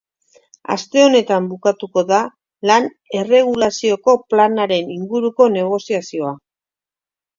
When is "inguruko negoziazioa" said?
4.99-6.33